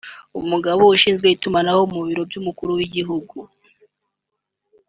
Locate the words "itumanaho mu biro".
1.35-2.21